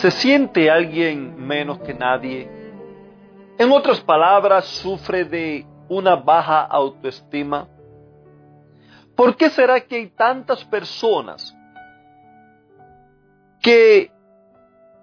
¿Se 0.00 0.10
siente 0.10 0.70
alguien 0.70 1.46
menos 1.46 1.78
que 1.80 1.92
nadie? 1.92 2.50
En 3.58 3.70
otras 3.70 4.00
palabras, 4.00 4.64
sufre 4.64 5.26
de 5.26 5.66
una 5.90 6.16
baja 6.16 6.62
autoestima. 6.62 7.68
¿Por 9.14 9.36
qué 9.36 9.50
será 9.50 9.78
que 9.78 9.96
hay 9.96 10.06
tantas 10.06 10.64
personas 10.64 11.54
que 13.60 14.10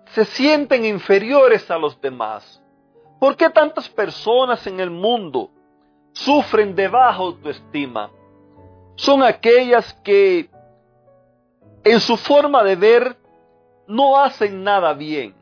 se 0.05 0.25
sienten 0.25 0.83
inferiores 0.83 1.69
a 1.69 1.77
los 1.77 2.01
demás? 2.01 2.59
¿Por 3.19 3.37
qué 3.37 3.51
tantas 3.51 3.87
personas 3.87 4.65
en 4.65 4.79
el 4.79 4.89
mundo 4.89 5.51
sufren 6.11 6.73
de 6.73 6.87
baja 6.87 7.19
autoestima? 7.19 8.09
Son 8.95 9.21
aquellas 9.21 9.93
que 10.03 10.49
en 11.83 11.99
su 11.99 12.17
forma 12.17 12.63
de 12.63 12.75
ver 12.75 13.26
no 13.87 14.19
hacen 14.19 14.63
nada 14.63 14.93
bien. 14.93 15.35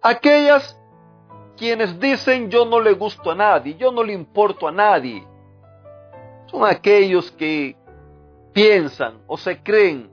Aquellas 0.00 0.78
quienes 1.56 1.98
dicen 2.00 2.50
yo 2.50 2.64
no 2.64 2.80
le 2.80 2.92
gusto 2.92 3.30
a 3.30 3.34
nadie, 3.34 3.74
yo 3.76 3.92
no 3.92 4.02
le 4.02 4.12
importo 4.12 4.66
a 4.66 4.72
nadie, 4.72 5.26
son 6.46 6.64
aquellos 6.64 7.30
que 7.32 7.76
piensan 8.52 9.22
o 9.26 9.36
se 9.36 9.62
creen 9.62 10.10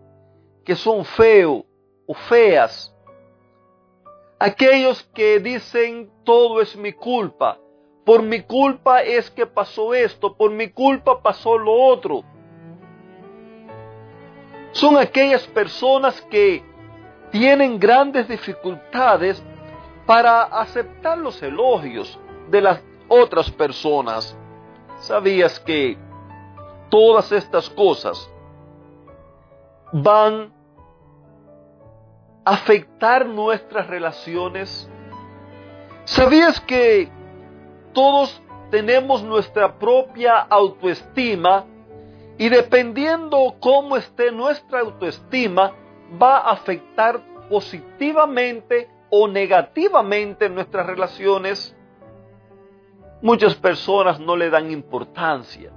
que 0.63 0.75
son 0.75 1.05
feos 1.05 1.63
o 2.07 2.13
feas. 2.13 2.95
Aquellos 4.39 5.03
que 5.13 5.39
dicen 5.39 6.11
todo 6.23 6.61
es 6.61 6.75
mi 6.75 6.93
culpa, 6.93 7.59
por 8.05 8.23
mi 8.23 8.41
culpa 8.41 9.03
es 9.03 9.29
que 9.29 9.45
pasó 9.45 9.93
esto, 9.93 10.35
por 10.35 10.51
mi 10.51 10.69
culpa 10.69 11.21
pasó 11.21 11.57
lo 11.57 11.73
otro. 11.73 12.23
Son 14.71 14.97
aquellas 14.97 15.45
personas 15.47 16.19
que 16.23 16.63
tienen 17.31 17.79
grandes 17.79 18.27
dificultades 18.27 19.41
para 20.05 20.43
aceptar 20.43 21.17
los 21.17 21.41
elogios 21.41 22.19
de 22.49 22.61
las 22.61 22.81
otras 23.07 23.49
personas. 23.49 24.37
¿Sabías 24.99 25.59
que 25.59 25.97
todas 26.89 27.31
estas 27.31 27.69
cosas 27.69 28.29
van 29.91 30.53
a 32.45 32.51
afectar 32.51 33.25
nuestras 33.25 33.87
relaciones? 33.87 34.89
¿Sabías 36.03 36.59
que 36.61 37.09
todos 37.93 38.41
tenemos 38.69 39.23
nuestra 39.23 39.77
propia 39.77 40.37
autoestima 40.37 41.65
y 42.37 42.49
dependiendo 42.49 43.55
cómo 43.59 43.97
esté 43.97 44.31
nuestra 44.31 44.79
autoestima, 44.79 45.73
va 46.19 46.37
a 46.37 46.51
afectar 46.51 47.21
positivamente 47.49 48.89
o 49.09 49.27
negativamente 49.27 50.49
nuestras 50.49 50.85
relaciones, 50.85 51.75
muchas 53.21 53.55
personas 53.55 54.19
no 54.19 54.35
le 54.35 54.49
dan 54.49 54.71
importancia. 54.71 55.71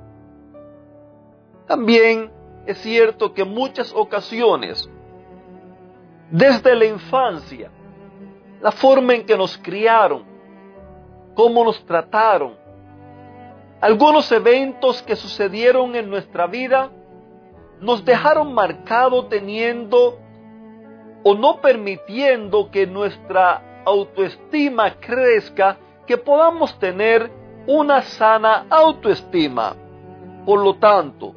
También 1.66 2.30
es 2.66 2.78
cierto 2.78 3.34
que 3.34 3.44
muchas 3.44 3.92
ocasiones, 3.94 4.88
desde 6.30 6.74
la 6.74 6.84
infancia, 6.84 7.70
la 8.60 8.72
forma 8.72 9.14
en 9.14 9.26
que 9.26 9.36
nos 9.36 9.58
criaron, 9.58 10.24
cómo 11.34 11.64
nos 11.64 11.84
trataron, 11.84 12.54
algunos 13.80 14.30
eventos 14.32 15.02
que 15.02 15.16
sucedieron 15.16 15.94
en 15.96 16.08
nuestra 16.08 16.46
vida 16.46 16.90
nos 17.80 18.04
dejaron 18.04 18.54
marcado 18.54 19.26
teniendo 19.26 20.18
o 21.24 21.34
no 21.34 21.60
permitiendo 21.60 22.70
que 22.70 22.86
nuestra 22.86 23.82
autoestima 23.84 24.94
crezca, 25.00 25.78
que 26.06 26.18
podamos 26.18 26.78
tener 26.78 27.30
una 27.66 28.02
sana 28.02 28.66
autoestima. 28.68 29.74
Por 30.44 30.62
lo 30.62 30.74
tanto, 30.74 31.34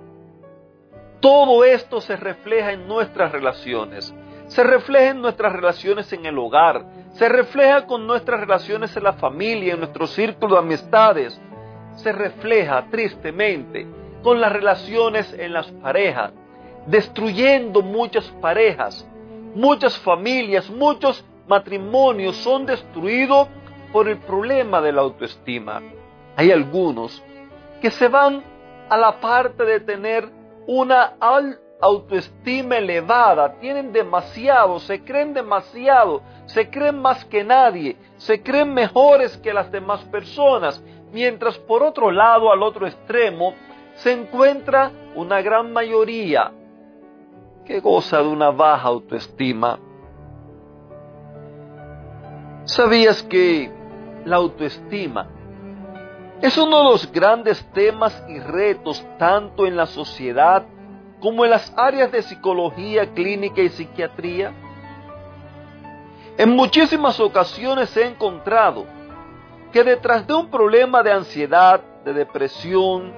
todo 1.22 1.64
esto 1.64 2.02
se 2.02 2.18
refleja 2.18 2.74
en 2.74 2.88
nuestras 2.88 3.31
relaciones, 3.31 4.14
se 4.48 4.64
refleja 4.64 5.12
en 5.12 5.22
nuestras 5.22 5.53
relaciones 5.53 6.12
en 6.12 6.25
el 6.25 6.38
hogar, 6.38 6.86
se 7.14 7.30
refleja 7.30 7.86
con 7.86 8.06
nuestras 8.06 8.42
relaciones 8.42 8.96
en 8.96 9.04
la 9.04 9.14
familia, 9.14 9.74
en 9.74 9.80
nuestro 9.80 10.06
círculo 10.06 10.56
de 10.56 10.62
amistades, 10.62 11.42
se 11.96 12.12
refleja 12.12 12.86
tristemente 12.92 13.88
con 14.22 14.42
las 14.42 14.52
relaciones 14.52 15.34
en 15.34 15.54
las 15.54 15.68
parejas, 15.72 16.34
destruyendo 16.86 17.81
muchas 17.81 18.25
parejas, 18.42 19.08
muchas 19.57 19.97
familias, 19.97 20.69
muchos 20.69 21.25
matrimonios 21.47 22.35
son 22.38 22.68
destruidos 22.68 23.47
por 23.91 24.07
el 24.07 24.18
problema 24.18 24.81
de 24.81 24.91
la 24.91 25.01
autoestima. 25.01 25.81
Hay 26.35 26.51
algunos 26.51 27.23
que 27.81 27.90
se 27.90 28.07
van 28.07 28.44
a 28.88 28.97
la 28.97 29.19
parte 29.19 29.66
de 29.66 29.79
tener 29.79 30.29
una 30.68 31.16
autoestima 31.81 32.78
elevada, 32.78 33.53
tienen 33.59 33.91
demasiado, 33.91 34.79
se 34.79 35.03
creen 35.03 35.34
demasiado, 35.34 36.22
se 36.45 36.69
creen 36.69 37.01
más 37.01 37.25
que 37.25 37.44
nadie, 37.44 37.97
se 38.18 38.44
creen 38.44 38.75
mejores 38.75 39.38
que 39.38 39.53
las 39.53 39.72
demás 39.72 40.03
personas, 40.06 40.84
mientras 41.12 41.57
por 41.57 41.81
otro 41.81 42.12
lado, 42.12 42.51
al 42.51 42.62
otro 42.62 42.85
extremo, 42.85 43.56
se 43.95 44.12
encuentra 44.12 44.91
una 45.16 45.41
gran 45.41 45.74
mayoría 45.74 46.51
que 47.67 47.81
goza 47.81 48.19
de 48.19 48.29
una 48.29 48.50
baja 48.50 48.88
autoestima. 48.88 49.78
¿Sabías 52.63 53.22
que 53.23 53.69
la 54.23 54.38
autoestima 54.38 55.28
es 56.41 56.57
uno 56.57 56.77
de 56.77 56.83
los 56.85 57.11
grandes 57.11 57.63
temas 57.73 58.23
y 58.29 58.39
retos 58.39 59.06
tanto 59.17 59.67
en 59.67 59.75
la 59.75 59.85
sociedad 59.85 60.66
como 61.19 61.44
en 61.44 61.51
las 61.51 61.73
áreas 61.75 62.09
de 62.11 62.22
psicología 62.22 63.13
clínica 63.13 63.61
y 63.61 63.69
psiquiatría? 63.69 64.53
En 66.38 66.51
muchísimas 66.51 67.19
ocasiones 67.19 67.95
he 67.97 68.06
encontrado 68.06 68.85
que 69.73 69.83
detrás 69.83 70.25
de 70.25 70.33
un 70.33 70.50
problema 70.50 71.03
de 71.03 71.11
ansiedad, 71.11 71.81
de 72.06 72.13
depresión 72.13 73.11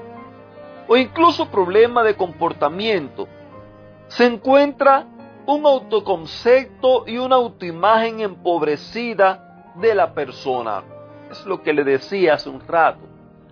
o 0.87 0.97
incluso 0.97 1.45
problema 1.51 2.03
de 2.03 2.15
comportamiento, 2.15 3.27
se 4.09 4.25
encuentra 4.25 5.05
un 5.45 5.65
autoconcepto 5.65 7.05
y 7.07 7.17
una 7.17 7.37
autoimagen 7.37 8.19
empobrecida 8.19 9.71
de 9.75 9.95
la 9.95 10.13
persona. 10.13 10.83
Es 11.31 11.45
lo 11.45 11.61
que 11.61 11.73
le 11.73 11.83
decía 11.83 12.33
hace 12.33 12.49
un 12.49 12.59
rato. 12.67 12.99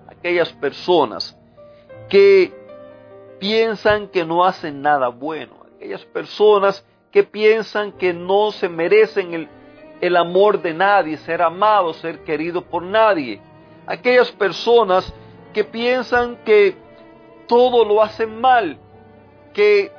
Aquellas 0.08 0.52
personas 0.54 1.38
que 2.10 2.54
piensan 3.40 4.08
que 4.08 4.26
no 4.26 4.46
hacen 4.46 4.82
nada 4.82 5.10
bueno. 5.10 5.54
Aquellas 5.76 6.06
personas 6.06 6.86
que 7.12 7.24
piensan 7.24 7.92
que 7.92 8.14
no 8.14 8.52
se 8.52 8.68
merecen 8.68 9.34
el, 9.34 9.48
el 10.02 10.18
amor 10.18 10.62
de 10.62 10.74
nadie, 10.74 11.18
ser 11.18 11.42
amado, 11.42 11.94
ser 11.94 12.24
querido 12.24 12.64
por 12.64 12.82
nadie. 12.82 13.40
Aquellas 13.86 14.32
personas 14.32 15.14
que 15.54 15.64
piensan 15.64 16.38
que 16.44 16.76
todo 17.48 17.86
lo 17.86 18.02
hacen 18.02 18.42
mal, 18.42 18.78
que 19.54 19.92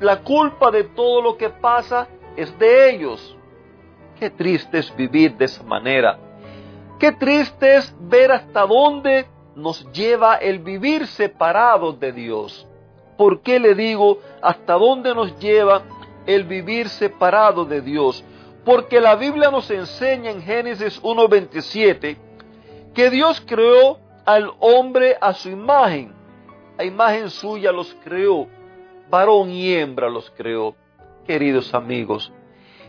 la 0.00 0.22
culpa 0.22 0.70
de 0.70 0.84
todo 0.84 1.22
lo 1.22 1.36
que 1.36 1.50
pasa 1.50 2.08
es 2.36 2.58
de 2.58 2.90
ellos. 2.90 3.36
Qué 4.18 4.30
triste 4.30 4.78
es 4.78 4.94
vivir 4.96 5.36
de 5.36 5.44
esa 5.44 5.62
manera. 5.62 6.18
Qué 6.98 7.12
triste 7.12 7.76
es 7.76 7.94
ver 8.00 8.32
hasta 8.32 8.66
dónde 8.66 9.26
nos 9.54 9.90
lleva 9.92 10.36
el 10.36 10.58
vivir 10.58 11.06
separados 11.06 12.00
de 12.00 12.12
Dios. 12.12 12.66
¿Por 13.16 13.42
qué 13.42 13.60
le 13.60 13.74
digo 13.74 14.18
hasta 14.42 14.74
dónde 14.74 15.14
nos 15.14 15.38
lleva 15.38 15.82
el 16.26 16.44
vivir 16.44 16.88
separado 16.88 17.66
de 17.66 17.82
Dios? 17.82 18.24
Porque 18.64 19.00
la 19.00 19.16
Biblia 19.16 19.50
nos 19.50 19.70
enseña 19.70 20.30
en 20.30 20.42
Génesis 20.42 21.02
1.27 21.02 22.16
que 22.94 23.10
Dios 23.10 23.42
creó 23.46 23.98
al 24.24 24.50
hombre 24.60 25.16
a 25.20 25.34
su 25.34 25.50
imagen. 25.50 26.14
A 26.78 26.84
imagen 26.84 27.28
suya 27.28 27.72
los 27.72 27.94
creó 28.02 28.46
varón 29.10 29.50
y 29.50 29.74
hembra 29.74 30.08
los 30.08 30.30
creó. 30.30 30.74
Queridos 31.26 31.74
amigos, 31.74 32.32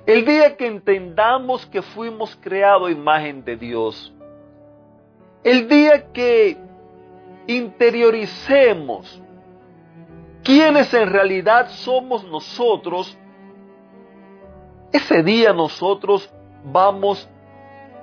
el 0.06 0.25
día 0.25 0.56
que 0.56 0.65
entendamos 0.65 1.65
que 1.68 1.81
fuimos 1.81 2.35
creados 2.41 2.88
a 2.88 2.91
imagen 2.91 3.44
de 3.44 3.56
Dios, 3.56 4.13
el 5.44 5.68
día 5.68 6.12
que 6.12 6.57
interioricemos 7.45 9.21
quiénes 10.44 10.91
en 10.94 11.09
realidad 11.09 11.69
somos 11.69 12.24
nosotros, 12.24 13.17
ese 14.91 15.21
día 15.24 15.53
nosotros 15.53 16.31
vamos 16.63 17.29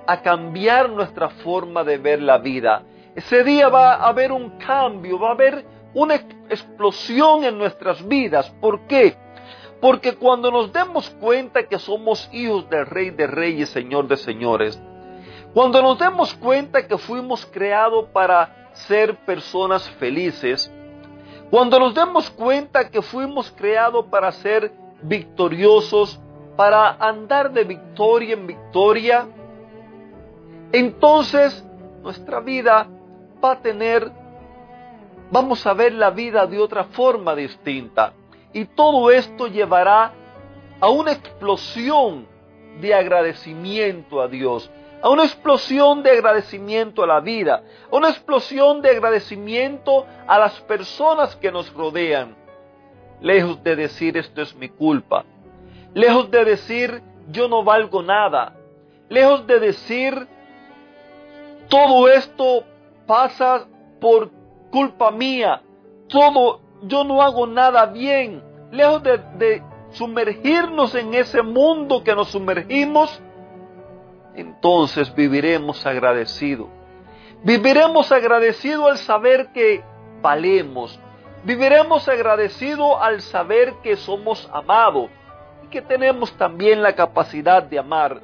a 0.07 0.23
cambiar 0.23 0.89
nuestra 0.89 1.29
forma 1.29 1.85
de 1.85 1.99
ver 1.99 2.23
la 2.23 2.39
vida. 2.39 2.83
Ese 3.15 3.43
día 3.43 3.69
va 3.69 3.95
a 3.95 4.09
haber 4.09 4.33
un 4.33 4.51
cambio, 4.59 5.19
va 5.19 5.31
a 5.31 5.33
haber 5.33 5.65
una 5.95 6.15
explosión 6.15 7.45
en 7.45 7.59
nuestras 7.59 8.07
vidas. 8.07 8.51
¿Por 8.61 8.87
qué? 8.87 9.17
Porque 9.81 10.15
cuando 10.17 10.51
nos 10.51 10.73
demos 10.73 11.09
cuenta 11.21 11.67
que 11.67 11.79
somos 11.79 12.29
hijos 12.33 12.69
del 12.69 12.87
Rey 12.87 13.11
de 13.11 13.27
Reyes, 13.27 13.69
Señor 13.71 14.09
de 14.09 14.17
Señores, 14.17 14.81
cuando 15.55 15.81
nos 15.81 15.99
demos 15.99 16.35
cuenta 16.35 16.87
que 16.87 16.99
fuimos 16.99 17.47
creados 17.47 18.07
para 18.13 18.71
ser 18.73 19.17
personas 19.25 19.89
felices, 19.91 20.73
cuando 21.51 21.79
nos 21.79 21.95
demos 21.95 22.29
cuenta 22.31 22.91
que 22.91 23.01
fuimos 23.01 23.51
creados 23.53 24.07
para 24.07 24.31
ser 24.33 24.73
victoriosos, 25.03 26.21
para 26.57 26.91
andar 26.91 27.53
de 27.53 27.65
victoria 27.65 28.35
en 28.35 28.47
victoria, 28.47 29.27
entonces 30.73 31.65
nuestra 32.03 32.41
vida 32.41 32.87
va 33.43 33.53
a 33.53 33.61
tener, 33.63 34.11
vamos 35.31 35.67
a 35.67 35.75
ver 35.75 35.93
la 35.93 36.11
vida 36.11 36.47
de 36.47 36.59
otra 36.59 36.85
forma 36.85 37.35
distinta. 37.35 38.13
Y 38.53 38.65
todo 38.65 39.11
esto 39.11 39.47
llevará 39.47 40.13
a 40.81 40.89
una 40.89 41.13
explosión 41.13 42.27
de 42.81 42.95
agradecimiento 42.95 44.21
a 44.21 44.29
Dios, 44.29 44.71
a 45.03 45.09
una 45.09 45.25
explosión 45.25 46.03
de 46.03 46.11
agradecimiento 46.11 47.03
a 47.03 47.07
la 47.07 47.21
vida, 47.21 47.63
a 47.91 47.97
una 47.97 48.11
explosión 48.11 48.81
de 48.81 48.91
agradecimiento 48.91 50.07
a 50.27 50.39
las 50.39 50.61
personas 50.63 51.37
que 51.37 51.53
nos 51.53 51.73
rodean. 51.73 52.37
Lejos 53.21 53.63
de 53.65 53.75
decir 53.75 54.17
esto 54.17 54.43
es 54.43 54.55
mi 54.55 54.69
culpa, 54.69 55.25
lejos 55.93 56.31
de 56.31 56.45
decir 56.45 57.03
yo 57.31 57.49
no 57.49 57.65
valgo 57.65 58.03
nada, 58.03 58.55
lejos 59.09 59.47
de 59.47 59.59
decir 59.59 60.29
todo 61.69 62.09
esto 62.09 62.65
pasa 63.07 63.67
por 64.01 64.38
culpa 64.71 65.11
mía, 65.11 65.63
todo 66.09 66.61
yo 66.83 67.05
no 67.05 67.23
hago 67.23 67.47
nada 67.47 67.87
bien, 67.87 68.43
lejos 68.71 69.03
de, 69.03 69.63
sumergirnos 69.91 70.95
en 70.95 71.15
ese 71.15 71.43
mundo 71.43 72.05
que 72.05 72.15
nos 72.15 72.29
sumergimos, 72.29 73.23
entonces 74.35 75.15
viviremos 75.15 75.85
agradecidos. 75.87 76.69
Viviremos 77.43 78.13
agradecidos 78.13 78.91
al 78.91 78.99
saber 78.99 79.49
que 79.53 79.83
valemos. 80.21 81.01
Viviremos 81.45 82.07
agradecidos 82.09 82.97
al 83.01 83.23
saber 83.23 83.75
que 83.83 83.97
somos 83.97 84.49
amados 84.53 85.09
y 85.65 85.69
que 85.69 85.81
tenemos 85.81 86.33
también 86.37 86.83
la 86.83 86.95
capacidad 86.95 87.63
de 87.63 87.79
amar. 87.79 88.21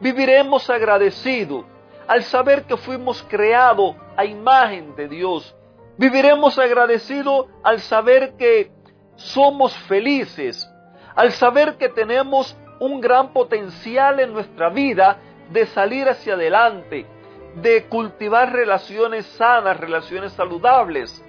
Viviremos 0.00 0.68
agradecidos 0.68 1.64
al 2.06 2.22
saber 2.24 2.64
que 2.64 2.76
fuimos 2.76 3.22
creados 3.28 3.94
a 4.16 4.24
imagen 4.24 4.94
de 4.96 5.08
Dios. 5.08 5.54
Viviremos 5.98 6.58
agradecidos 6.58 7.46
al 7.62 7.80
saber 7.80 8.36
que 8.36 8.70
somos 9.16 9.74
felices, 9.88 10.70
al 11.14 11.32
saber 11.32 11.76
que 11.76 11.88
tenemos 11.88 12.56
un 12.80 13.00
gran 13.00 13.32
potencial 13.32 14.20
en 14.20 14.32
nuestra 14.32 14.68
vida 14.68 15.18
de 15.50 15.66
salir 15.66 16.08
hacia 16.08 16.34
adelante, 16.34 17.06
de 17.54 17.84
cultivar 17.86 18.52
relaciones 18.52 19.24
sanas, 19.26 19.78
relaciones 19.78 20.32
saludables. 20.32 21.24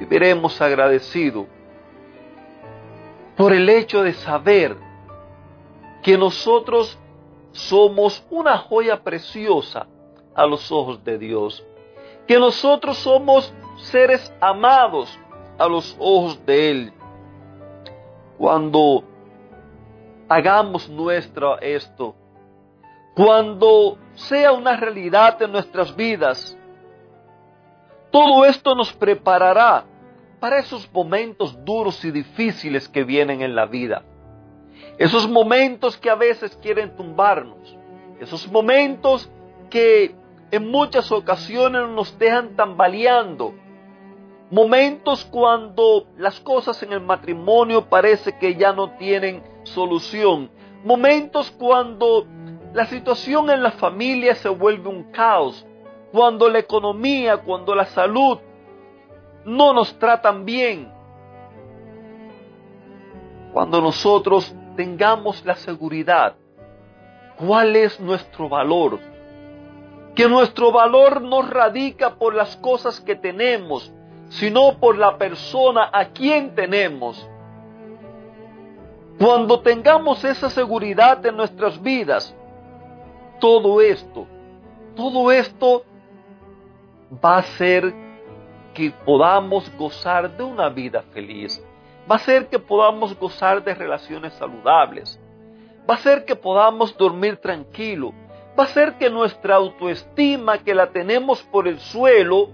Viviremos 0.00 0.60
agradecidos 0.60 1.46
por 3.36 3.52
el 3.52 3.68
hecho 3.68 4.02
de 4.02 4.14
saber 4.14 4.76
que 6.02 6.16
nosotros 6.16 6.98
somos 7.52 8.24
una 8.30 8.58
joya 8.58 9.02
preciosa 9.02 9.86
a 10.34 10.46
los 10.46 10.72
ojos 10.72 11.04
de 11.04 11.18
Dios, 11.18 11.64
que 12.26 12.38
nosotros 12.38 12.98
somos 12.98 13.52
seres 13.76 14.32
amados 14.40 15.18
a 15.58 15.68
los 15.68 15.96
ojos 15.98 16.44
de 16.46 16.70
Él. 16.70 16.92
Cuando 18.38 19.04
hagamos 20.28 20.88
nuestro 20.88 21.60
esto, 21.60 22.14
cuando 23.14 23.98
sea 24.14 24.52
una 24.52 24.76
realidad 24.76 25.40
en 25.42 25.52
nuestras 25.52 25.94
vidas, 25.94 26.58
todo 28.10 28.44
esto 28.44 28.74
nos 28.74 28.92
preparará 28.92 29.84
para 30.40 30.58
esos 30.58 30.90
momentos 30.92 31.64
duros 31.64 32.04
y 32.04 32.10
difíciles 32.10 32.88
que 32.88 33.04
vienen 33.04 33.42
en 33.42 33.54
la 33.54 33.66
vida. 33.66 34.02
Esos 34.98 35.28
momentos 35.28 35.96
que 35.96 36.10
a 36.10 36.14
veces 36.14 36.56
quieren 36.62 36.94
tumbarnos. 36.96 37.76
Esos 38.20 38.46
momentos 38.50 39.30
que 39.70 40.14
en 40.54 40.70
muchas 40.70 41.10
ocasiones 41.10 41.88
nos 41.88 42.18
dejan 42.18 42.56
tambaleando. 42.56 43.54
Momentos 44.50 45.24
cuando 45.24 46.06
las 46.16 46.38
cosas 46.40 46.82
en 46.82 46.92
el 46.92 47.00
matrimonio 47.00 47.88
parece 47.88 48.38
que 48.38 48.54
ya 48.54 48.72
no 48.72 48.90
tienen 48.96 49.42
solución. 49.64 50.50
Momentos 50.84 51.50
cuando 51.50 52.26
la 52.72 52.86
situación 52.86 53.50
en 53.50 53.62
la 53.62 53.72
familia 53.72 54.34
se 54.34 54.48
vuelve 54.48 54.88
un 54.88 55.10
caos. 55.10 55.66
Cuando 56.12 56.48
la 56.48 56.60
economía, 56.60 57.38
cuando 57.38 57.74
la 57.74 57.86
salud 57.86 58.38
no 59.44 59.72
nos 59.72 59.98
tratan 59.98 60.44
bien. 60.44 60.92
Cuando 63.52 63.80
nosotros 63.80 64.54
tengamos 64.76 65.44
la 65.44 65.56
seguridad 65.56 66.36
cuál 67.36 67.76
es 67.76 67.98
nuestro 68.00 68.48
valor. 68.48 69.13
Que 70.14 70.28
nuestro 70.28 70.70
valor 70.70 71.22
no 71.22 71.42
radica 71.42 72.14
por 72.14 72.34
las 72.34 72.56
cosas 72.56 73.00
que 73.00 73.16
tenemos, 73.16 73.92
sino 74.28 74.78
por 74.78 74.96
la 74.96 75.18
persona 75.18 75.90
a 75.92 76.06
quien 76.06 76.54
tenemos. 76.54 77.28
Cuando 79.18 79.60
tengamos 79.60 80.24
esa 80.24 80.50
seguridad 80.50 81.24
en 81.24 81.36
nuestras 81.36 81.80
vidas, 81.80 82.34
todo 83.40 83.80
esto, 83.80 84.26
todo 84.96 85.30
esto 85.30 85.84
va 87.24 87.38
a 87.38 87.42
ser 87.42 87.94
que 88.74 88.90
podamos 89.04 89.70
gozar 89.76 90.36
de 90.36 90.42
una 90.42 90.68
vida 90.68 91.02
feliz. 91.12 91.64
Va 92.10 92.16
a 92.16 92.18
ser 92.18 92.48
que 92.48 92.58
podamos 92.58 93.18
gozar 93.18 93.62
de 93.64 93.74
relaciones 93.74 94.34
saludables, 94.34 95.18
va 95.88 95.94
a 95.94 95.98
ser 95.98 96.24
que 96.24 96.36
podamos 96.36 96.94
dormir 96.96 97.36
tranquilo, 97.38 98.12
va 98.58 98.64
a 98.64 98.68
ser 98.68 98.94
que 98.94 99.10
nuestra 99.10 99.56
autoestima 99.56 100.58
que 100.58 100.74
la 100.74 100.90
tenemos 100.90 101.42
por 101.42 101.68
el 101.68 101.78
suelo, 101.80 102.50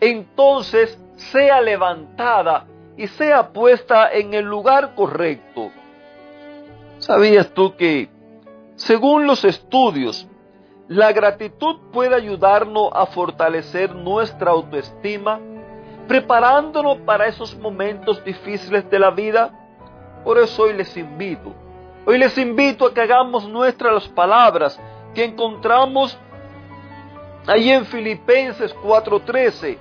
entonces 0.00 0.98
sea 1.16 1.60
levantada 1.60 2.66
y 2.96 3.06
sea 3.08 3.52
puesta 3.52 4.12
en 4.12 4.34
el 4.34 4.44
lugar 4.44 4.94
correcto. 4.94 5.70
¿Sabías 6.98 7.50
tú 7.50 7.76
que, 7.76 8.08
según 8.76 9.26
los 9.26 9.44
estudios, 9.44 10.26
la 10.88 11.12
gratitud 11.12 11.76
puede 11.92 12.14
ayudarnos 12.14 12.90
a 12.92 13.06
fortalecer 13.06 13.94
nuestra 13.94 14.52
autoestima 14.52 15.40
preparándonos 16.06 16.98
para 16.98 17.26
esos 17.26 17.56
momentos 17.58 18.22
difíciles 18.24 18.88
de 18.90 18.98
la 18.98 19.10
vida. 19.10 19.50
Por 20.24 20.38
eso 20.38 20.62
hoy 20.62 20.74
les 20.74 20.96
invito, 20.96 21.54
hoy 22.06 22.18
les 22.18 22.38
invito 22.38 22.86
a 22.86 22.94
que 22.94 23.00
hagamos 23.02 23.46
nuestras 23.48 24.08
palabras 24.08 24.80
que 25.14 25.24
encontramos 25.24 26.16
ahí 27.46 27.70
en 27.70 27.84
Filipenses 27.84 28.74
4:13, 28.82 29.76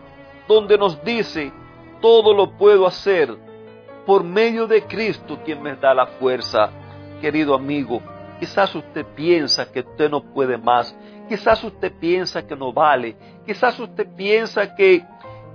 donde 0.48 0.78
nos 0.78 1.02
dice, 1.04 1.54
todo 2.02 2.34
lo 2.34 2.58
puedo 2.58 2.86
hacer 2.86 3.36
por 4.06 4.24
medio 4.24 4.68
de 4.68 4.84
Cristo 4.84 5.40
quien 5.46 5.62
me 5.62 5.76
da 5.76 5.94
la 5.94 6.08
fuerza. 6.08 6.70
Querido 7.22 7.56
amigo, 7.56 8.02
quizás 8.40 8.74
usted 8.76 9.06
piensa 9.16 9.72
que 9.72 9.80
usted 9.80 10.10
no 10.10 10.22
puede 10.22 10.58
más, 10.58 10.96
quizás 11.30 11.64
usted 11.64 11.94
piensa 11.94 12.46
que 12.46 12.56
no 12.56 12.74
vale, 12.74 13.16
quizás 13.46 13.80
usted 13.80 14.08
piensa 14.16 14.76
que 14.76 15.04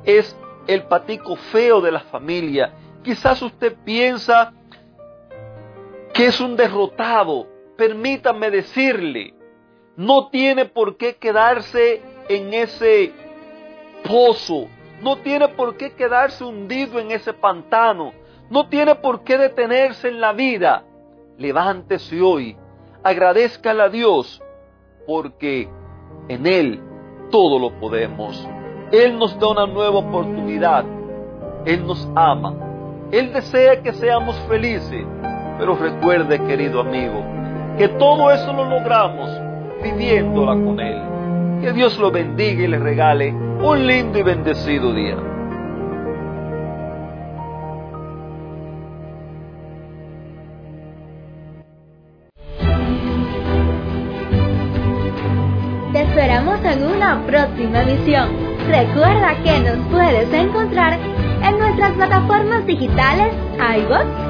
es 0.05 0.37
el 0.67 0.85
patico 0.85 1.37
feo 1.37 1.81
de 1.81 1.93
la 1.93 2.01
familia. 2.01 2.73
Quizás 3.03 3.41
usted 3.43 3.77
piensa 3.85 4.53
que 6.21 6.27
es 6.27 6.39
un 6.39 6.55
derrotado. 6.55 7.47
Permítame 7.79 8.51
decirle, 8.51 9.33
no 9.97 10.29
tiene 10.29 10.67
por 10.67 10.99
qué 10.99 11.17
quedarse 11.17 12.03
en 12.29 12.53
ese 12.53 13.11
pozo, 14.07 14.69
no 15.01 15.17
tiene 15.17 15.49
por 15.49 15.79
qué 15.79 15.95
quedarse 15.95 16.45
hundido 16.45 16.99
en 16.99 17.11
ese 17.11 17.33
pantano, 17.33 18.13
no 18.51 18.69
tiene 18.69 18.97
por 18.97 19.25
qué 19.25 19.39
detenerse 19.39 20.09
en 20.09 20.21
la 20.21 20.35
vida. 20.35 20.85
Levántese 21.39 22.21
hoy, 22.21 22.55
agradezcale 23.03 23.83
a 23.83 23.89
Dios, 23.89 24.43
porque 25.07 25.71
en 26.29 26.47
Él 26.47 26.83
todo 27.31 27.59
lo 27.59 27.81
podemos. 27.81 28.47
Él 28.93 29.17
nos 29.17 29.39
da 29.41 29.49
una 29.49 29.67
nueva 29.67 30.01
oportunidad. 30.01 30.85
Él 31.65 31.87
nos 31.87 32.07
ama. 32.15 33.09
Él 33.11 33.33
desea 33.33 33.81
que 33.81 33.95
seamos 33.95 34.37
felices. 34.51 35.07
Pero 35.61 35.77
recuerde, 35.77 36.43
querido 36.45 36.81
amigo, 36.81 37.23
que 37.77 37.87
todo 37.87 38.31
eso 38.31 38.51
lo 38.51 38.65
logramos 38.65 39.31
viviéndola 39.83 40.53
con 40.53 40.81
Él. 40.81 41.03
Que 41.61 41.75
Dios 41.75 41.99
lo 41.99 42.11
bendiga 42.11 42.63
y 42.63 42.67
le 42.67 42.79
regale 42.79 43.31
un 43.31 43.87
lindo 43.87 44.19
y 44.19 44.23
bendecido 44.23 44.95
día. 44.95 45.17
Te 55.93 56.03
esperamos 56.03 56.65
en 56.65 56.87
una 56.87 57.21
próxima 57.27 57.83
emisión. 57.83 58.31
Recuerda 58.67 59.35
que 59.45 59.61
nos 59.61 59.87
puedes 59.89 60.33
encontrar 60.33 60.99
en 61.43 61.59
nuestras 61.59 61.93
plataformas 61.93 62.65
digitales 62.65 63.35
iBox, 63.59 64.30